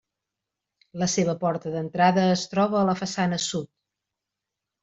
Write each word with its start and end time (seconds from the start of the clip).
La 1.01 1.07
seva 1.15 1.35
porta 1.43 1.75
d'entrada 1.75 2.25
es 2.39 2.47
troba 2.55 2.81
a 2.81 2.85
la 2.91 2.99
façana 3.03 3.43
sud. 3.49 3.73